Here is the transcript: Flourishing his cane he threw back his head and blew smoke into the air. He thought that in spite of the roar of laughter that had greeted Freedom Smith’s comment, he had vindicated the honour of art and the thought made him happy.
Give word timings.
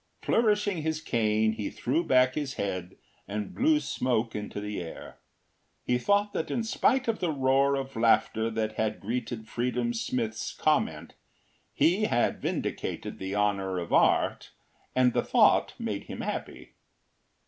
Flourishing 0.23 0.81
his 0.81 0.99
cane 0.99 1.51
he 1.51 1.69
threw 1.69 2.03
back 2.03 2.33
his 2.33 2.55
head 2.55 2.97
and 3.27 3.53
blew 3.53 3.79
smoke 3.79 4.35
into 4.35 4.59
the 4.59 4.81
air. 4.81 5.19
He 5.83 5.99
thought 5.99 6.33
that 6.33 6.49
in 6.49 6.63
spite 6.63 7.07
of 7.07 7.19
the 7.19 7.31
roar 7.31 7.75
of 7.75 7.95
laughter 7.95 8.49
that 8.49 8.77
had 8.77 8.99
greeted 8.99 9.47
Freedom 9.47 9.93
Smith’s 9.93 10.53
comment, 10.53 11.13
he 11.71 12.05
had 12.05 12.41
vindicated 12.41 13.19
the 13.19 13.35
honour 13.35 13.77
of 13.77 13.93
art 13.93 14.49
and 14.95 15.13
the 15.13 15.23
thought 15.23 15.75
made 15.77 16.05
him 16.05 16.21
happy. 16.21 16.73